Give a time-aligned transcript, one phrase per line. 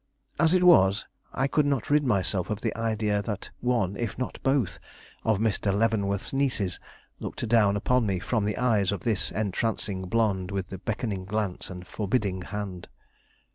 [0.39, 4.41] As it was, I could not rid myself of the idea that one, if not
[4.41, 4.79] both,
[5.23, 5.71] of Mr.
[5.71, 6.79] Leavenworth's nieces
[7.19, 11.69] looked down upon me from the eyes of this entrancing blonde with the beckoning glance
[11.69, 12.87] and forbidding hand.